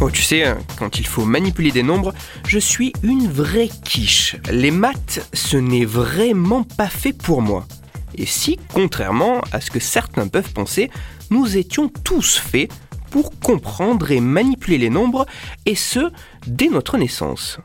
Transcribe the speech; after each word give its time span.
Oh, 0.00 0.10
tu 0.10 0.22
sais, 0.22 0.44
quand 0.78 1.00
il 1.00 1.06
faut 1.06 1.24
manipuler 1.24 1.72
des 1.72 1.82
nombres, 1.82 2.14
je 2.46 2.60
suis 2.60 2.92
une 3.02 3.28
vraie 3.28 3.68
quiche. 3.84 4.36
Les 4.50 4.70
maths, 4.70 5.28
ce 5.32 5.56
n'est 5.56 5.84
vraiment 5.84 6.62
pas 6.62 6.88
fait 6.88 7.12
pour 7.12 7.42
moi. 7.42 7.66
Et 8.14 8.24
si, 8.24 8.60
contrairement 8.72 9.40
à 9.50 9.60
ce 9.60 9.72
que 9.72 9.80
certains 9.80 10.28
peuvent 10.28 10.52
penser, 10.52 10.88
nous 11.30 11.56
étions 11.56 11.88
tous 12.04 12.38
faits 12.38 12.70
pour 13.10 13.38
comprendre 13.40 14.12
et 14.12 14.20
manipuler 14.20 14.78
les 14.78 14.90
nombres, 14.90 15.26
et 15.66 15.74
ce, 15.74 16.10
dès 16.46 16.68
notre 16.68 16.96
naissance. 16.96 17.58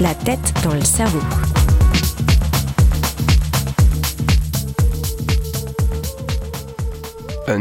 La 0.00 0.14
tête 0.14 0.52
dans 0.62 0.74
le 0.74 0.84
cerveau. 0.84 1.20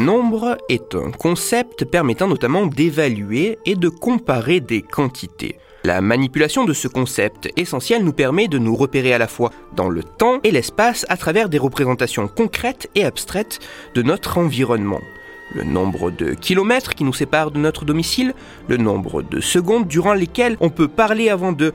Nombre 0.02 0.58
est 0.68 0.96
un 0.96 1.12
concept 1.12 1.86
permettant 1.86 2.28
notamment 2.28 2.66
d'évaluer 2.66 3.60
et 3.66 3.76
de 3.76 3.90
comparer 3.90 4.60
des 4.60 4.82
quantités. 4.82 5.58
La 5.84 6.02
manipulation 6.02 6.66
de 6.66 6.74
ce 6.74 6.88
concept 6.88 7.50
essentiel 7.55 8.04
nous 8.04 8.14
permet 8.14 8.48
de 8.48 8.58
nous 8.58 8.76
repérer 8.76 9.14
à 9.14 9.18
la 9.18 9.27
fois 9.27 9.52
dans 9.76 9.90
le 9.90 10.04
temps 10.04 10.40
et 10.44 10.52
l'espace 10.52 11.05
à 11.10 11.18
travers 11.18 11.49
des 11.49 11.58
représentations 11.58 12.27
concrètes 12.27 12.90
et 12.96 13.04
abstraites 13.04 13.60
de 13.96 14.02
notre 14.02 14.38
environnement. 14.38 15.02
Le 15.54 15.63
nombre 15.63 16.12
de 16.12 16.34
kilomètres 16.34 16.96
qui 16.96 17.04
nous 17.04 17.13
séparent 17.13 17.52
de 17.52 17.60
notre 17.60 17.86
domicile, 17.86 18.34
le 18.68 18.77
nombre 18.77 19.21
de 19.21 19.40
secondes 19.40 19.88
durant 19.88 20.13
lesquelles 20.13 20.58
on 20.62 20.70
peut 20.70 20.88
parler 20.88 21.30
avant 21.30 21.52
de 21.52 21.74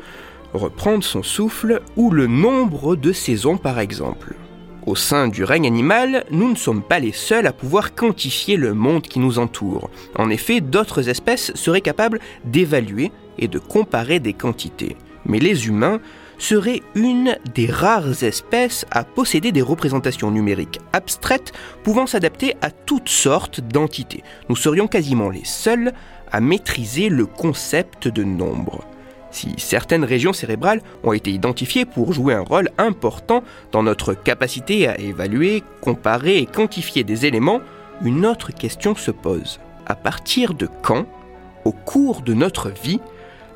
reprendre 0.55 1.05
son 1.05 1.23
souffle, 1.23 1.83
ou 1.97 2.11
le 2.11 2.27
nombre 2.27 2.97
de 2.97 3.13
saisons 3.13 3.59
par 3.59 3.79
exemple. 3.79 4.35
Au 4.87 4.95
sein 4.95 5.27
du 5.27 5.43
règne 5.43 5.67
animal, 5.67 6.25
nous 6.31 6.49
ne 6.49 6.55
sommes 6.55 6.83
pas 6.83 7.01
les 7.01 7.11
seuls 7.11 7.49
à 7.49 7.53
pouvoir 7.53 7.97
quantifier 7.97 8.57
le 8.57 8.73
monde 8.73 9.03
qui 9.03 9.19
nous 9.19 9.41
entoure. 9.41 9.91
En 10.17 10.31
effet, 10.31 10.61
d'autres 10.61 11.09
espèces 11.09 11.53
seraient 11.57 11.81
capables 11.81 12.21
d'évaluer 12.45 13.11
et 13.37 13.49
de 13.49 13.59
comparer 13.59 14.21
des 14.21 14.33
quantités. 14.33 14.97
Mais 15.25 15.41
les 15.41 15.67
humains 15.67 16.01
seraient 16.39 16.83
une 16.95 17.37
des 17.53 17.67
rares 17.67 18.23
espèces 18.23 18.87
à 18.93 19.03
posséder 19.03 19.51
des 19.51 19.63
représentations 19.63 20.31
numériques 20.31 20.79
abstraites 20.93 21.53
pouvant 21.83 22.07
s'adapter 22.07 22.55
à 22.63 22.71
toutes 22.71 23.09
sortes 23.09 23.61
d'entités. 23.61 24.23
Nous 24.49 24.57
serions 24.57 24.87
quasiment 24.87 25.31
les 25.31 25.45
seuls 25.45 25.95
à 26.31 26.41
maîtriser 26.41 27.09
le 27.09 27.27
concept 27.27 28.07
de 28.07 28.23
nombre 28.23 28.85
si 29.37 29.55
certaines 29.59 30.05
régions 30.05 30.33
cérébrales 30.33 30.81
ont 31.05 31.13
été 31.13 31.31
identifiées 31.31 31.85
pour 31.85 32.13
jouer 32.13 32.35
un 32.35 32.41
rôle 32.41 32.71
important 32.79 33.45
dans 33.71 33.83
notre 33.83 34.15
capacité 34.15 34.89
à 34.89 34.99
évaluer, 34.99 35.63
comparer 35.81 36.39
et 36.39 36.47
quantifier 36.47 37.05
des 37.05 37.27
éléments, 37.27 37.61
une 38.03 38.25
autre 38.25 38.53
question 38.53 38.95
se 38.95 39.11
pose. 39.11 39.61
À 39.87 39.95
partir 39.95 40.55
de 40.55 40.69
quand, 40.83 41.07
au 41.65 41.73
cours 41.73 42.23
de 42.23 42.35
notre 42.35 42.71
vie, 42.71 43.01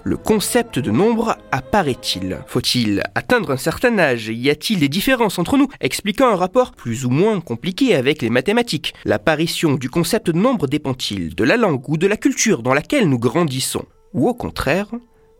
le 0.04 0.16
concept 0.16 0.78
de 0.78 0.90
nombre 0.90 1.36
apparaît-il? 1.52 2.38
Faut-il 2.46 3.02
atteindre 3.14 3.50
un 3.50 3.56
certain 3.56 3.98
âge? 3.98 4.28
Y 4.28 4.48
a-t-il 4.48 4.80
des 4.80 4.88
différences 4.88 5.38
entre 5.38 5.58
nous? 5.58 5.68
Expliquant 5.80 6.28
un 6.28 6.36
rapport 6.36 6.72
plus 6.72 7.04
ou 7.04 7.10
moins 7.10 7.40
compliqué 7.40 7.94
avec 7.94 8.22
les 8.22 8.30
mathématiques. 8.30 8.94
L'apparition 9.04 9.74
du 9.74 9.90
concept 9.90 10.30
de 10.30 10.38
nombre 10.38 10.66
dépend-il 10.66 11.34
de 11.34 11.44
la 11.44 11.56
langue 11.56 11.86
ou 11.88 11.96
de 11.96 12.06
la 12.06 12.16
culture 12.16 12.62
dans 12.62 12.74
laquelle 12.74 13.08
nous 13.08 13.18
grandissons? 13.18 13.84
Ou 14.14 14.28
au 14.28 14.34
contraire, 14.34 14.88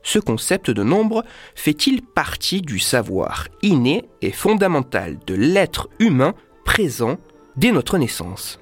ce 0.03 0.19
concept 0.19 0.71
de 0.71 0.83
nombre 0.83 1.25
fait-il 1.55 2.03
partie 2.03 2.63
du 2.63 2.79
savoir 2.79 3.49
inné 3.63 4.05
et 4.23 4.33
fondamental 4.33 5.19
de 5.27 5.35
l'être 5.35 5.89
humain 5.99 6.35
présent 6.65 7.19
dès 7.57 7.73
notre 7.73 7.99
naissance 7.99 8.61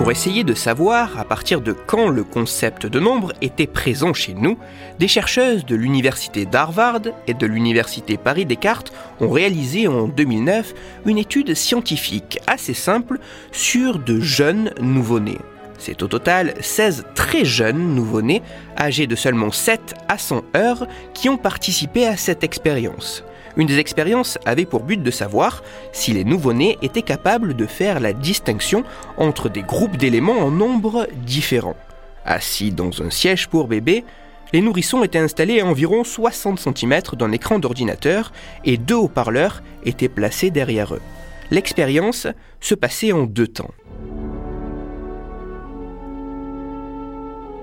Pour 0.00 0.10
essayer 0.10 0.44
de 0.44 0.54
savoir 0.54 1.18
à 1.18 1.26
partir 1.26 1.60
de 1.60 1.72
quand 1.72 2.08
le 2.08 2.24
concept 2.24 2.86
de 2.86 2.98
nombre 2.98 3.34
était 3.42 3.66
présent 3.66 4.14
chez 4.14 4.32
nous, 4.32 4.56
des 4.98 5.08
chercheuses 5.08 5.66
de 5.66 5.76
l'université 5.76 6.46
d'Harvard 6.46 7.02
et 7.26 7.34
de 7.34 7.46
l'université 7.46 8.16
Paris-Descartes 8.16 8.94
ont 9.20 9.28
réalisé 9.28 9.88
en 9.88 10.08
2009 10.08 10.72
une 11.04 11.18
étude 11.18 11.54
scientifique 11.54 12.38
assez 12.46 12.72
simple 12.72 13.18
sur 13.52 13.98
de 13.98 14.20
jeunes 14.20 14.72
nouveau-nés. 14.80 15.36
C'est 15.76 16.02
au 16.02 16.08
total 16.08 16.54
16 16.60 17.04
très 17.14 17.44
jeunes 17.44 17.94
nouveau-nés, 17.94 18.40
âgés 18.78 19.06
de 19.06 19.16
seulement 19.16 19.52
7 19.52 19.96
à 20.08 20.16
100 20.16 20.44
heures, 20.56 20.86
qui 21.12 21.28
ont 21.28 21.36
participé 21.36 22.06
à 22.06 22.16
cette 22.16 22.42
expérience. 22.42 23.22
Une 23.56 23.66
des 23.66 23.78
expériences 23.78 24.38
avait 24.44 24.64
pour 24.64 24.82
but 24.84 25.02
de 25.02 25.10
savoir 25.10 25.62
si 25.92 26.12
les 26.12 26.24
nouveau-nés 26.24 26.78
étaient 26.82 27.02
capables 27.02 27.54
de 27.54 27.66
faire 27.66 28.00
la 28.00 28.12
distinction 28.12 28.84
entre 29.16 29.48
des 29.48 29.62
groupes 29.62 29.96
d'éléments 29.96 30.38
en 30.38 30.50
nombre 30.50 31.08
différents. 31.24 31.76
Assis 32.24 32.70
dans 32.70 33.02
un 33.02 33.10
siège 33.10 33.48
pour 33.48 33.66
bébé, 33.66 34.04
les 34.52 34.60
nourrissons 34.60 35.02
étaient 35.04 35.18
installés 35.18 35.60
à 35.60 35.66
environ 35.66 36.04
60 36.04 36.58
cm 36.58 37.00
d'un 37.12 37.32
écran 37.32 37.58
d'ordinateur 37.58 38.32
et 38.64 38.76
deux 38.76 38.96
haut-parleurs 38.96 39.62
étaient 39.84 40.08
placés 40.08 40.50
derrière 40.50 40.94
eux. 40.94 41.02
L'expérience 41.50 42.26
se 42.60 42.74
passait 42.74 43.12
en 43.12 43.24
deux 43.24 43.48
temps. 43.48 43.70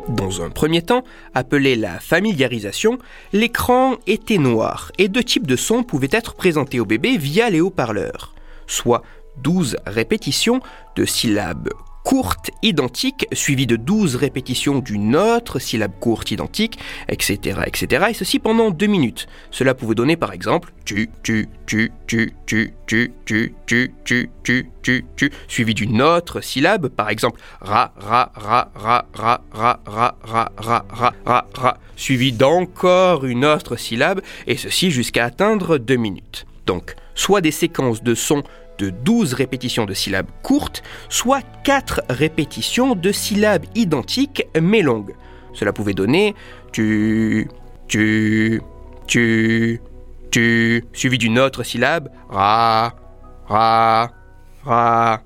Dans 0.09 0.41
un 0.41 0.49
premier 0.49 0.81
temps, 0.81 1.03
appelé 1.33 1.75
la 1.75 1.99
familiarisation, 1.99 2.97
l'écran 3.33 3.95
était 4.07 4.37
noir 4.37 4.91
et 4.97 5.09
deux 5.09 5.23
types 5.23 5.47
de 5.47 5.57
sons 5.57 5.83
pouvaient 5.83 6.07
être 6.11 6.33
présentés 6.33 6.79
au 6.79 6.85
bébé 6.85 7.17
via 7.17 7.49
les 7.49 7.59
haut-parleurs, 7.59 8.33
soit 8.67 9.03
12 9.43 9.77
répétitions 9.85 10.61
de 10.95 11.03
syllabes 11.03 11.69
courte 12.07 12.51
identique, 12.63 13.27
suivie 13.33 13.67
de 13.67 13.75
12 13.75 14.15
répétitions 14.15 14.79
d'une 14.79 15.13
autre 15.13 15.59
syllabe 15.59 15.91
courte 15.99 16.31
identique, 16.31 16.79
etc., 17.09 17.59
etc., 17.65 18.05
et 18.11 18.13
ceci 18.13 18.39
pendant 18.39 18.71
2 18.71 18.87
minutes. 18.87 19.27
Cela 19.51 19.73
pouvait 19.73 19.93
donner 19.93 20.15
par 20.15 20.31
exemple 20.31 20.71
tu, 20.85 21.09
tu, 21.21 21.49
tu, 21.65 21.91
tu, 22.05 22.31
tu, 22.45 22.73
tu, 22.85 23.13
tu, 23.25 23.53
tu, 23.65 23.91
tu, 24.05 24.29
tu, 24.41 24.69
tu, 24.81 25.05
tu, 25.17 25.31
suivi 25.49 25.73
d'une 25.73 26.01
autre 26.01 26.39
syllabe, 26.39 26.87
par 26.87 27.09
exemple 27.09 27.41
ra, 27.59 27.91
ra, 27.97 28.31
ra, 28.35 28.71
ra, 28.73 29.05
ra, 29.13 29.41
ra, 29.51 29.81
ra, 29.85 30.15
ra, 30.23 30.53
ra, 30.57 30.85
ra, 30.89 31.13
ra, 31.25 31.45
ra, 31.55 31.77
d'encore 32.31 33.25
une 33.25 33.43
autre 33.43 33.75
syllabe, 33.75 34.21
et 34.47 34.55
ceci 34.55 34.91
jusqu'à 34.91 35.25
atteindre 35.25 35.77
2 35.77 35.97
minutes. 35.97 36.45
Donc, 36.65 36.95
soit 37.15 37.41
des 37.41 37.51
séquences 37.51 38.01
de 38.01 38.15
sons 38.15 38.43
de 38.77 38.89
12 38.89 39.33
répétitions 39.33 39.85
de 39.85 39.93
syllabes 39.93 40.29
courtes, 40.43 40.83
soit 41.09 41.43
4 41.63 42.01
répétitions 42.09 42.95
de 42.95 43.11
syllabes 43.11 43.65
identiques 43.75 44.45
mais 44.59 44.81
longues. 44.81 45.15
Cela 45.53 45.73
pouvait 45.73 45.93
donner 45.93 46.35
tu, 46.71 47.47
tu, 47.87 48.61
tu, 49.07 49.81
tu, 50.31 50.85
suivi 50.93 51.17
d'une 51.17 51.39
autre 51.39 51.63
syllabe, 51.63 52.09
ra, 52.29 52.93
ra, 53.47 54.11
ra, 54.63 55.23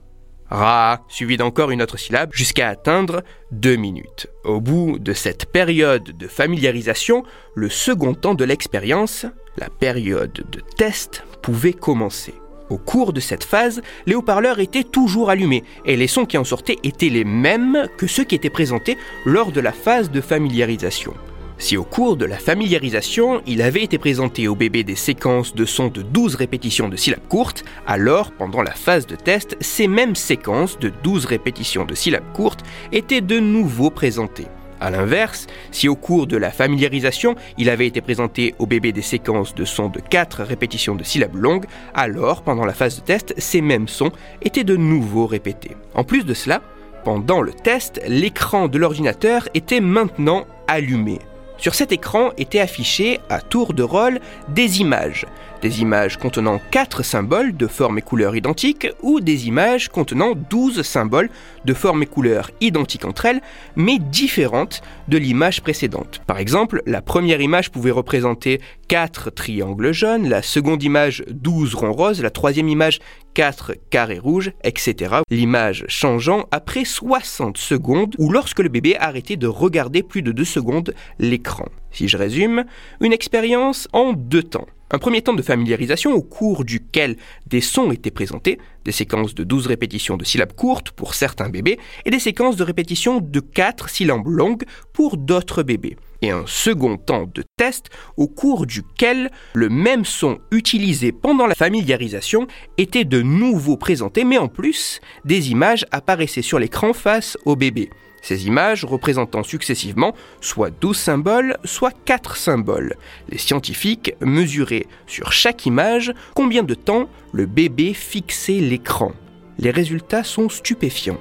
ra, 0.50 1.02
suivi 1.10 1.38
d'encore 1.38 1.72
une 1.72 1.82
autre 1.82 1.98
syllabe, 1.98 2.30
jusqu'à 2.34 2.70
atteindre 2.70 3.24
2 3.52 3.76
minutes. 3.76 4.28
Au 4.44 4.62
bout 4.62 5.00
de 5.00 5.14
cette 5.14 5.52
période 5.52 6.04
de 6.04 6.28
familiarisation, 6.28 7.24
le 7.56 7.70
second 7.70 8.14
temps 8.14 8.36
de 8.36 8.46
l'expérience, 8.46 9.26
la 9.58 9.70
période 9.70 10.46
de 10.52 10.62
test, 10.78 11.24
pouvait 11.42 11.74
commencer. 11.74 12.41
Au 12.72 12.78
cours 12.78 13.12
de 13.12 13.20
cette 13.20 13.44
phase, 13.44 13.82
les 14.06 14.16
haut-parleurs 14.16 14.62
étaient 14.62 14.86
toujours 14.86 15.30
allumés 15.30 15.66
et 15.86 15.98
les 15.98 16.08
sons 16.08 16.24
qui 16.24 16.38
en 16.38 16.46
sortaient 16.46 16.78
étaient 16.84 17.10
les 17.10 17.26
mêmes 17.26 17.86
que 17.98 18.08
ceux 18.08 18.24
qui 18.24 18.34
étaient 18.34 18.50
présentés 18.50 18.98
lors 19.26 19.52
de 19.52 19.60
la 19.60 19.74
phase 19.74 20.10
de 20.10 20.22
familiarisation. 20.22 21.14
Si 21.58 21.76
au 21.76 21.84
cours 21.84 22.16
de 22.16 22.24
la 22.24 22.38
familiarisation, 22.38 23.42
il 23.46 23.62
avait 23.62 23.84
été 23.84 23.98
présenté 23.98 24.48
au 24.48 24.56
bébé 24.56 24.86
des 24.86 24.96
séquences 24.96 25.54
de 25.54 25.66
sons 25.66 25.90
de 25.90 26.02
12 26.02 26.36
répétitions 26.36 26.88
de 26.88 26.96
syllabes 26.96 27.28
courtes, 27.28 27.66
alors 27.86 28.32
pendant 28.32 28.62
la 28.62 28.72
phase 28.72 29.06
de 29.06 29.18
test, 29.18 29.58
ces 29.60 29.90
mêmes 29.90 30.16
séquences 30.16 30.80
de 30.80 30.94
12 31.04 31.26
répétitions 31.26 31.84
de 31.84 31.94
syllabes 31.94 32.32
courtes 32.34 32.64
étaient 32.94 33.20
de 33.20 33.38
nouveau 33.42 33.90
présentées. 33.90 34.48
A 34.82 34.90
l'inverse, 34.90 35.46
si 35.70 35.88
au 35.88 35.96
cours 35.96 36.26
de 36.26 36.38
la 36.38 36.50
familiarisation, 36.50 37.36
il 37.60 37.70
avait 37.70 37.86
été 37.86 38.02
présenté 38.02 38.56
au 38.58 38.66
bébé 38.66 38.92
des 38.92 39.04
séquences 39.04 39.54
de 39.54 39.64
sons 39.64 39.90
de 39.90 40.00
4 40.00 40.42
répétitions 40.42 40.96
de 40.96 41.04
syllabes 41.04 41.36
longues, 41.36 41.68
alors 41.94 42.42
pendant 42.42 42.66
la 42.66 42.74
phase 42.74 42.96
de 42.96 43.06
test, 43.06 43.36
ces 43.38 43.62
mêmes 43.62 43.88
sons 43.88 44.12
étaient 44.42 44.64
de 44.64 44.76
nouveau 44.76 45.28
répétés. 45.28 45.78
En 45.94 46.04
plus 46.04 46.26
de 46.26 46.34
cela, 46.34 46.64
pendant 47.04 47.42
le 47.42 47.54
test, 47.54 48.02
l'écran 48.08 48.68
de 48.68 48.80
l'ordinateur 48.80 49.48
était 49.54 49.82
maintenant 49.82 50.48
allumé. 50.68 51.20
Sur 51.58 51.76
cet 51.76 51.92
écran 51.92 52.32
étaient 52.40 52.60
affichées, 52.60 53.20
à 53.30 53.40
tour 53.40 53.76
de 53.76 53.84
rôle, 53.84 54.20
des 54.50 54.82
images. 54.82 55.28
Des 55.62 55.84
images 55.84 56.18
contenant 56.18 56.60
4 56.72 57.04
symboles 57.04 57.56
de 57.56 57.68
forme 57.68 58.00
et 58.00 58.02
couleur 58.02 58.36
identiques 58.36 58.88
ou 59.04 59.20
des 59.20 59.48
images 59.48 59.90
contenant 59.90 60.34
12 60.34 60.82
symboles 60.82 61.30
de 61.66 61.74
forme 61.76 62.02
et 62.02 62.08
couleur 62.08 62.50
identiques 62.62 63.06
entre 63.06 63.26
elles, 63.26 63.42
mais 63.76 64.00
différentes 64.00 64.82
de 65.08 65.20
l'image 65.20 65.62
précédente. 65.62 66.20
Par 66.26 66.40
exemple, 66.40 66.82
la 66.88 67.04
première 67.04 67.42
image 67.42 67.70
pouvait 67.70 67.92
représenter 67.92 68.60
4 68.88 69.30
triangles 69.30 69.92
jaunes, 69.92 70.28
la 70.28 70.42
seconde 70.42 70.82
image 70.82 71.24
12 71.30 71.76
ronds 71.76 71.94
roses, 71.94 72.24
la 72.24 72.32
troisième 72.32 72.68
image 72.68 72.98
4 73.36 73.76
carrés 73.92 74.18
rouges, 74.18 74.54
etc. 74.64 75.18
L'image 75.30 75.86
changeant 75.88 76.48
après 76.50 76.86
60 76.86 77.58
secondes 77.58 78.16
ou 78.18 78.32
lorsque 78.32 78.62
le 78.62 78.70
bébé 78.70 78.98
arrêtait 78.98 79.38
de 79.38 79.46
regarder 79.46 80.02
plus 80.02 80.24
de 80.24 80.32
2 80.32 80.44
secondes 80.44 80.96
l'écran. 81.20 81.66
Si 81.92 82.08
je 82.08 82.18
résume, 82.18 82.66
une 83.00 83.14
expérience 83.14 83.88
en 83.94 84.14
deux 84.14 84.42
temps. 84.42 84.66
Un 84.94 85.00
premier 85.00 85.22
temps 85.22 85.34
de 85.34 85.42
familiarisation 85.42 86.12
au 86.12 86.22
cours 86.22 86.66
duquel 86.66 87.16
des 87.48 87.62
sons 87.62 87.92
étaient 87.92 88.12
présentés, 88.12 88.60
des 88.84 88.92
séquences 88.92 89.34
de 89.34 89.46
12 89.46 89.68
répétitions 89.68 90.18
de 90.18 90.26
syllabes 90.26 90.52
courtes 90.52 90.92
pour 90.92 91.14
certains 91.14 91.48
bébés 91.48 91.80
et 92.04 92.10
des 92.10 92.20
séquences 92.20 92.58
de 92.58 92.64
répétitions 92.66 93.22
de 93.22 93.40
4 93.40 93.88
syllabes 93.88 94.28
longues 94.28 94.66
pour 94.92 95.16
d'autres 95.16 95.64
bébés. 95.64 95.96
Et 96.22 96.32
un 96.32 96.44
second 96.46 96.98
temps 96.98 97.26
de 97.34 97.46
test 97.56 97.90
au 98.18 98.28
cours 98.28 98.66
duquel 98.66 99.32
le 99.54 99.70
même 99.70 100.04
son 100.04 100.40
utilisé 100.52 101.14
pendant 101.14 101.48
la 101.48 101.56
familiarisation 101.56 102.48
était 102.78 103.06
de 103.06 103.22
nouveau 103.22 103.78
présenté 103.78 104.26
mais 104.26 104.38
en 104.38 104.50
plus 104.50 105.00
des 105.24 105.52
images 105.52 105.86
apparaissaient 105.92 106.42
sur 106.42 106.60
l'écran 106.60 106.92
face 106.92 107.38
au 107.46 107.56
bébé. 107.56 107.90
Ces 108.22 108.46
images 108.46 108.86
représentant 108.86 109.44
successivement 109.44 110.16
soit 110.42 110.70
12 110.70 110.96
symboles, 110.96 111.58
soit 111.64 111.94
4 112.06 112.38
symboles. 112.38 112.96
Les 113.30 113.38
scientifiques 113.38 114.14
mesuraient 114.22 114.86
sur 115.08 115.32
chaque 115.32 115.66
image 115.66 116.14
combien 116.36 116.64
de 116.64 116.76
temps 116.76 117.10
le 117.34 117.48
bébé 117.48 117.94
fixait 117.94 118.60
l'écran. 118.60 119.14
Les 119.58 119.72
résultats 119.72 120.24
sont 120.24 120.50
stupéfiants. 120.50 121.20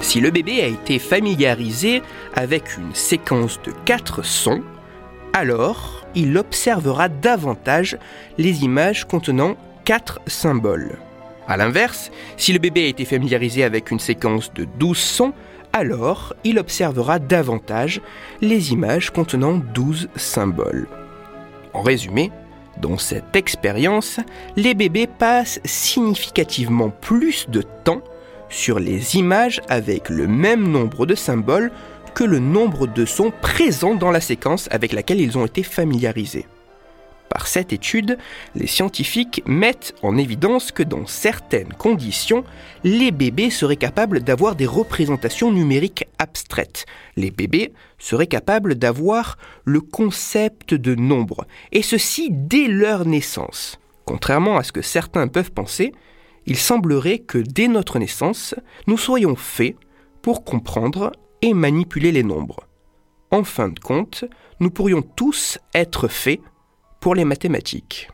Si 0.00 0.20
le 0.20 0.30
bébé 0.30 0.62
a 0.62 0.66
été 0.66 0.98
familiarisé 0.98 2.02
avec 2.34 2.78
une 2.78 2.94
séquence 2.94 3.60
de 3.62 3.72
4 3.84 4.24
sons, 4.24 4.62
alors 5.34 5.97
il 6.14 6.36
observera 6.36 7.08
davantage 7.08 7.98
les 8.38 8.64
images 8.64 9.04
contenant 9.04 9.56
quatre 9.84 10.20
symboles. 10.26 10.98
A 11.46 11.56
l'inverse, 11.56 12.10
si 12.36 12.52
le 12.52 12.58
bébé 12.58 12.84
a 12.84 12.88
été 12.88 13.04
familiarisé 13.04 13.64
avec 13.64 13.90
une 13.90 13.98
séquence 13.98 14.52
de 14.52 14.64
12 14.78 14.98
sons, 14.98 15.32
alors 15.72 16.34
il 16.44 16.58
observera 16.58 17.18
davantage 17.18 18.00
les 18.40 18.72
images 18.72 19.10
contenant 19.10 19.60
12 19.74 20.08
symboles. 20.16 20.88
En 21.72 21.82
résumé, 21.82 22.30
dans 22.80 22.98
cette 22.98 23.34
expérience, 23.34 24.20
les 24.56 24.74
bébés 24.74 25.06
passent 25.06 25.60
significativement 25.64 26.90
plus 26.90 27.48
de 27.48 27.62
temps 27.62 28.02
sur 28.50 28.78
les 28.78 29.16
images 29.16 29.60
avec 29.68 30.08
le 30.08 30.26
même 30.26 30.70
nombre 30.70 31.06
de 31.06 31.14
symboles 31.14 31.70
le 32.24 32.38
nombre 32.38 32.86
de 32.86 33.04
sons 33.04 33.32
présents 33.42 33.94
dans 33.94 34.10
la 34.10 34.20
séquence 34.20 34.68
avec 34.70 34.92
laquelle 34.92 35.20
ils 35.20 35.38
ont 35.38 35.46
été 35.46 35.62
familiarisés. 35.62 36.46
Par 37.28 37.46
cette 37.46 37.72
étude, 37.72 38.18
les 38.54 38.66
scientifiques 38.66 39.42
mettent 39.46 39.94
en 40.02 40.16
évidence 40.16 40.72
que 40.72 40.82
dans 40.82 41.06
certaines 41.06 41.72
conditions, 41.74 42.44
les 42.84 43.10
bébés 43.10 43.50
seraient 43.50 43.76
capables 43.76 44.20
d'avoir 44.20 44.56
des 44.56 44.66
représentations 44.66 45.52
numériques 45.52 46.06
abstraites. 46.18 46.86
Les 47.16 47.30
bébés 47.30 47.72
seraient 47.98 48.26
capables 48.26 48.76
d'avoir 48.76 49.36
le 49.64 49.80
concept 49.80 50.72
de 50.74 50.94
nombre, 50.94 51.46
et 51.72 51.82
ceci 51.82 52.30
dès 52.30 52.66
leur 52.66 53.04
naissance. 53.04 53.78
Contrairement 54.06 54.56
à 54.56 54.62
ce 54.62 54.72
que 54.72 54.82
certains 54.82 55.28
peuvent 55.28 55.52
penser, 55.52 55.92
il 56.46 56.56
semblerait 56.56 57.18
que 57.18 57.36
dès 57.36 57.68
notre 57.68 57.98
naissance, 57.98 58.54
nous 58.86 58.96
soyons 58.96 59.36
faits 59.36 59.76
pour 60.22 60.44
comprendre 60.44 61.12
et 61.42 61.54
manipuler 61.54 62.12
les 62.12 62.22
nombres. 62.22 62.60
En 63.30 63.44
fin 63.44 63.68
de 63.68 63.78
compte, 63.78 64.24
nous 64.60 64.70
pourrions 64.70 65.02
tous 65.02 65.58
être 65.74 66.08
faits 66.08 66.40
pour 67.00 67.14
les 67.14 67.24
mathématiques. 67.24 68.08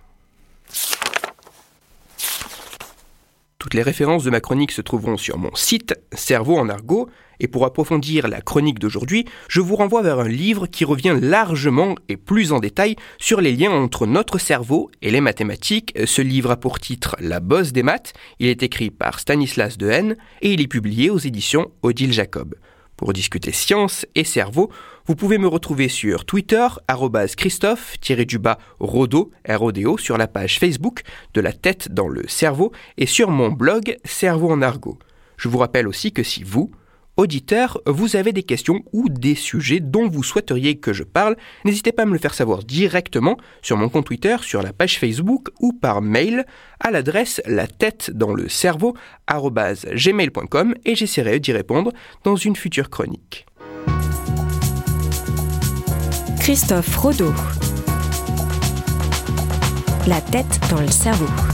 Toutes 3.58 3.74
les 3.74 3.82
références 3.82 4.24
de 4.24 4.30
ma 4.30 4.40
chronique 4.40 4.72
se 4.72 4.82
trouveront 4.82 5.16
sur 5.16 5.38
mon 5.38 5.54
site 5.54 5.94
Cerveau 6.12 6.58
en 6.58 6.68
argot, 6.68 7.08
et 7.40 7.48
pour 7.48 7.64
approfondir 7.64 8.28
la 8.28 8.40
chronique 8.40 8.78
d'aujourd'hui, 8.78 9.24
je 9.48 9.60
vous 9.60 9.76
renvoie 9.76 10.02
vers 10.02 10.20
un 10.20 10.28
livre 10.28 10.66
qui 10.66 10.84
revient 10.84 11.16
largement 11.20 11.94
et 12.08 12.16
plus 12.16 12.52
en 12.52 12.60
détail 12.60 12.96
sur 13.18 13.40
les 13.40 13.52
liens 13.52 13.72
entre 13.72 14.06
notre 14.06 14.38
cerveau 14.38 14.90
et 15.02 15.10
les 15.10 15.20
mathématiques. 15.20 15.94
Ce 16.04 16.22
livre 16.22 16.50
a 16.50 16.56
pour 16.56 16.78
titre 16.78 17.16
La 17.20 17.40
bosse 17.40 17.72
des 17.72 17.82
maths, 17.82 18.12
il 18.38 18.48
est 18.48 18.62
écrit 18.62 18.90
par 18.90 19.18
Stanislas 19.18 19.78
Dehaene 19.78 20.16
et 20.42 20.52
il 20.52 20.60
est 20.60 20.68
publié 20.68 21.10
aux 21.10 21.18
éditions 21.18 21.70
Odile 21.82 22.12
Jacob. 22.12 22.54
Pour 22.96 23.12
discuter 23.12 23.52
science 23.52 24.06
et 24.14 24.24
cerveau, 24.24 24.70
vous 25.06 25.16
pouvez 25.16 25.38
me 25.38 25.48
retrouver 25.48 25.88
sur 25.88 26.24
Twitter, 26.24 26.66
Christophe-du-bas 27.36 28.58
Rodo, 28.78 29.32
R-O-D-O, 29.48 29.98
sur 29.98 30.16
la 30.16 30.28
page 30.28 30.58
Facebook 30.58 31.02
de 31.34 31.40
la 31.40 31.52
tête 31.52 31.92
dans 31.92 32.08
le 32.08 32.26
cerveau 32.28 32.72
et 32.96 33.06
sur 33.06 33.30
mon 33.30 33.50
blog 33.50 33.96
Cerveau 34.04 34.50
en 34.50 34.62
argot. 34.62 34.98
Je 35.36 35.48
vous 35.48 35.58
rappelle 35.58 35.88
aussi 35.88 36.12
que 36.12 36.22
si 36.22 36.44
vous, 36.44 36.70
Auditeurs, 37.16 37.80
vous 37.86 38.16
avez 38.16 38.32
des 38.32 38.42
questions 38.42 38.82
ou 38.92 39.08
des 39.08 39.36
sujets 39.36 39.78
dont 39.78 40.08
vous 40.08 40.24
souhaiteriez 40.24 40.76
que 40.78 40.92
je 40.92 41.04
parle, 41.04 41.36
n'hésitez 41.64 41.92
pas 41.92 42.02
à 42.02 42.06
me 42.06 42.12
le 42.12 42.18
faire 42.18 42.34
savoir 42.34 42.64
directement 42.64 43.36
sur 43.62 43.76
mon 43.76 43.88
compte 43.88 44.06
Twitter, 44.06 44.36
sur 44.40 44.62
la 44.62 44.72
page 44.72 44.98
Facebook 44.98 45.50
ou 45.60 45.72
par 45.72 46.02
mail 46.02 46.44
à 46.80 46.90
l'adresse 46.90 47.40
la 47.46 47.68
tête 47.68 48.10
dans 48.12 48.34
le 48.34 48.48
cerveau 48.48 48.96
gmail.com 49.28 50.74
et 50.84 50.96
j'essaierai 50.96 51.38
d'y 51.38 51.52
répondre 51.52 51.92
dans 52.24 52.34
une 52.34 52.56
future 52.56 52.90
chronique. 52.90 53.46
Christophe 56.40 56.96
Rodeau. 56.96 57.32
La 60.08 60.20
tête 60.20 60.60
dans 60.68 60.80
le 60.80 60.88
cerveau. 60.88 61.53